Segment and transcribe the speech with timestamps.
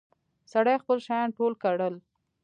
[0.51, 1.95] سړي خپل شيان ټول کړل.